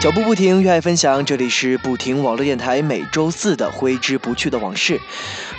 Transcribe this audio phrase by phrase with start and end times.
[0.00, 4.98] 脚步不停，热爱分享，这里是不停网络电台每周四的挥之不去的往事。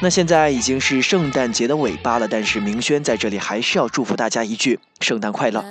[0.00, 5.62] 那现在已经是圣诞节的尾巴了，但是明轩在这里还是要祝福大家一句：圣诞快乐！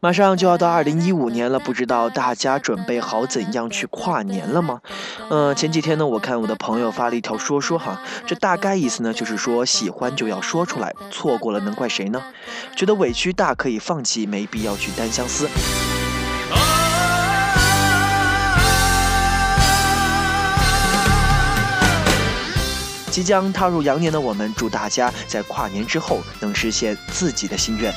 [0.00, 4.80] 马上就要到二零一五年了，不知道大家准备好怎样去跨年了吗？
[5.28, 12.22] 嗯，前几天呢，我看我的朋友发了一条说说，哈，这大概意思呢就是说，喜欢就要说出来，错过了能怪谁呢？
[12.74, 15.46] 觉得委屈大可以放弃，没必要去单相思。
[23.18, 27.92] 即将踏入羊年的我们，祝大家在跨年之后能实现自己的心愿。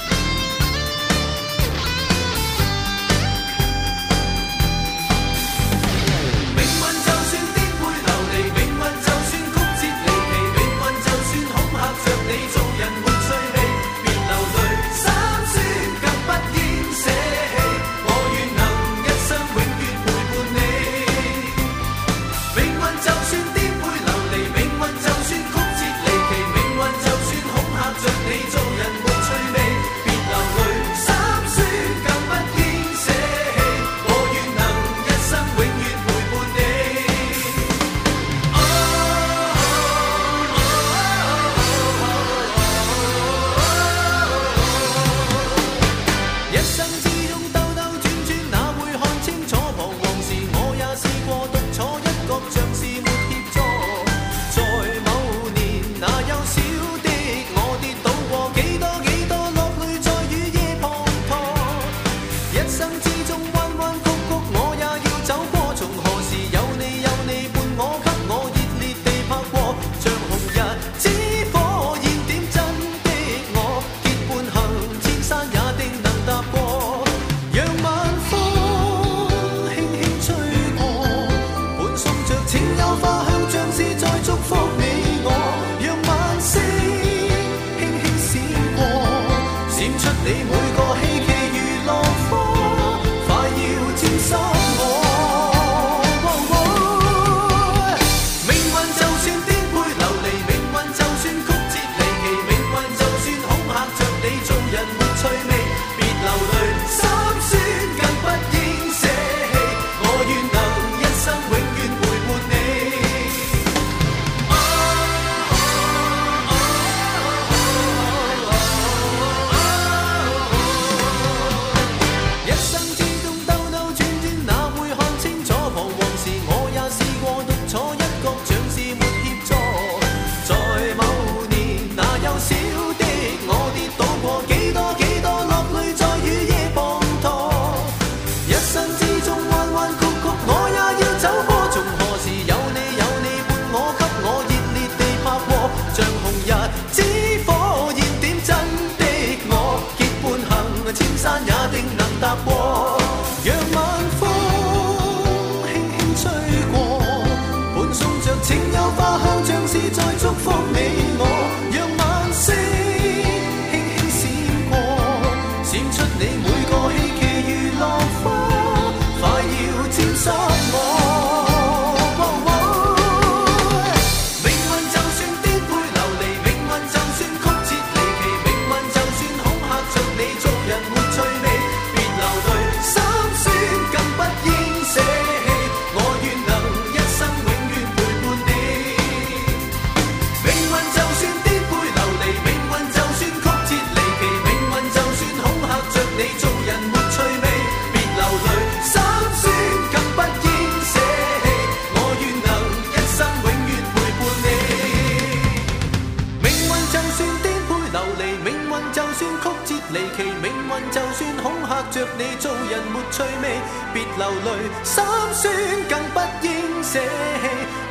[216.92, 217.08] 舍弃，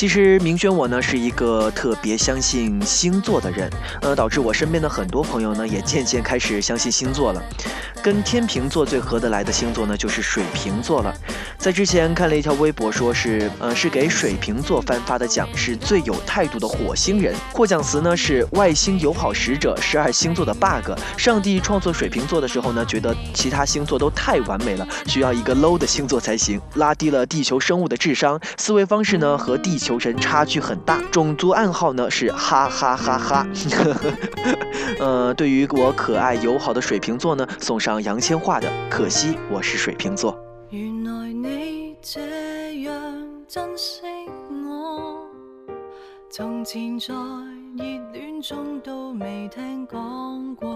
[0.00, 3.68] 其实，明轩我呢是一个特别相信星座的人，
[4.00, 7.42] 呃，导致我身边的很多朋友呢也渐渐开始相信星座了。
[8.02, 11.12] 跟天秤座最合得来的星座呢，就是水瓶座了。
[11.56, 17.34] 在之前看了一条微博，说是，呃，是给水瓶座颁发的奖，是最有态度的火星人。
[17.52, 20.96] 获奖词呢是“外星友好使者，十二星座的 BUG”。
[21.16, 28.38] 上帝创作水瓶座的时候呢，觉得其他星座都太完美了，需要一个 low 的星座才行，拉低了地球生物的智商。
[28.56, 30.98] 思维方式呢和地球人差距很大。
[31.10, 33.46] 种族暗号呢是哈哈哈哈，
[35.00, 37.97] 呃，对于我可爱友好的水瓶座呢，送上。
[37.98, 40.32] 像杨千嬅的《可惜我是水瓶座》。
[40.70, 42.92] 原来你这样
[43.48, 44.02] 珍惜
[44.66, 45.18] 我，
[46.30, 47.06] 从前在
[47.76, 50.68] 热恋中都未听讲过，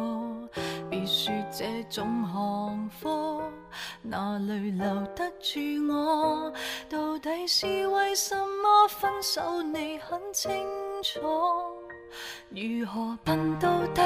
[0.91, 3.43] 别说这种行货，
[4.03, 4.85] 哪里留
[5.15, 5.61] 得住
[5.91, 6.53] 我？
[6.91, 9.63] 到底是为什么分手？
[9.63, 10.51] 你很清
[11.05, 11.72] 楚。
[12.51, 14.03] 如何笨到底？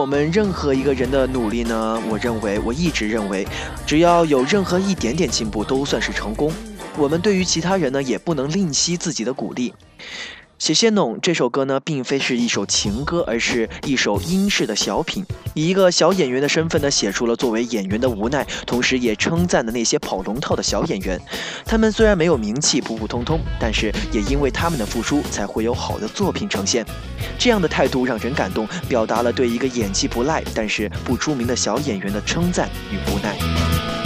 [0.06, 3.44] 我们任何一个人的努力呢，我认为我一直认为，
[3.84, 6.52] 只要有任何一点点进步，都算是成功。
[6.96, 9.74] 我们对于其他人呢，也不能吝惜自己的鼓励。
[10.58, 15.22] 写谢侬这首歌呢，并非是一首情歌，而是一首英式的小品，
[15.54, 21.20] 以一个小演员的身份呢，写出了作为演员的无奈，同时也称赞了那些跑龙套的小演员。
[21.66, 26.82] 他们虽然没有名气，普普通通，但是也因为他们的付出，才会有好的作品呈现。
[27.38, 34.05] 这样的态度让人感动，表达了对一个演技不赖但是不出名的小演员的称赞与无奈。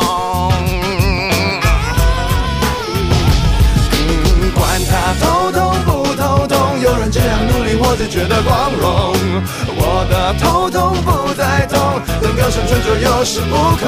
[7.95, 9.05] 自觉得光荣，
[9.75, 13.87] 我的头痛不再痛，能够声存就有恃无恐。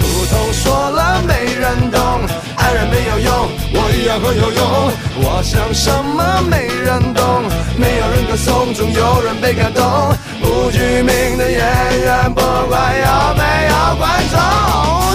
[0.00, 4.92] 苦痛说了没人懂，爱人没有用，我一样很有用。
[5.22, 7.44] 我想什么没人懂，
[7.78, 10.12] 没有人歌颂，总有人被感动。
[10.42, 11.60] 不具名的演
[12.02, 13.04] 员，不管有
[13.38, 14.36] 没有观众，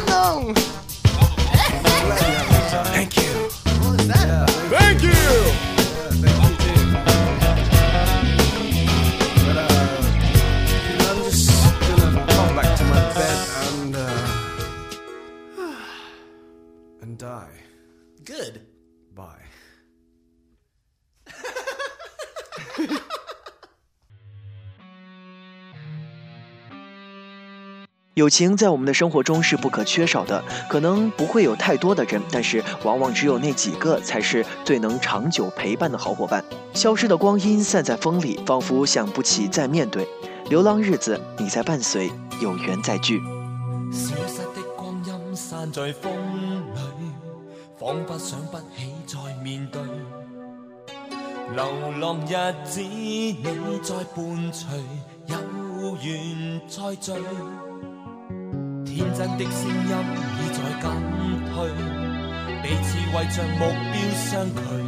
[28.15, 36.45] 友情在我们的生活中是不可缺少的，可能不会有太多的人，但是往往只有那几个才是最能长久陪伴的好伙伴。
[36.75, 40.07] 消失的光阴散在风里，仿佛想不起再面对。
[40.49, 43.19] 流浪日子你在伴随，有缘再聚。
[43.93, 46.13] 消失的光阴散在风
[46.75, 46.79] 里，
[47.81, 49.81] 仿佛想不起再面对。
[51.53, 51.63] 流
[52.01, 52.33] 浪日
[52.65, 53.35] 子，你
[53.83, 54.67] 在伴随，
[55.27, 57.13] 有缘再聚。
[58.87, 59.95] 天真的声音
[60.37, 61.03] 已在减
[61.53, 61.69] 退，
[62.63, 64.83] 彼此为着目标相距。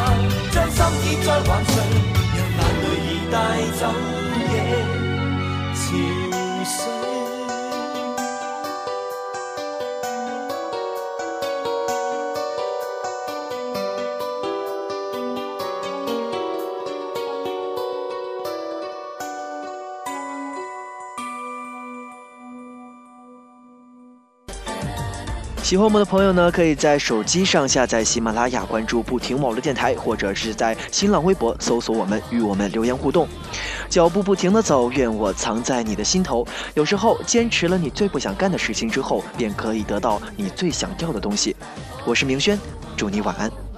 [0.53, 1.83] 将心意再还谁？
[2.37, 3.87] 让眼泪已带走
[4.55, 4.90] 夜。
[25.71, 33.29] 喜欢我们的朋友呢，可以在手机上下载喜马拉雅，关注“不停网络电台”，或者是在新浪微博搜索我们，与我们留言互动。
[33.89, 36.45] 脚步不停的走，愿我藏在你的心头。
[36.75, 41.55] 有时候，坚持了你最不想干的事情之后，便可以得到你最想要的东西。
[42.05, 42.59] 我是明轩，
[42.97, 43.70] 祝你晚安。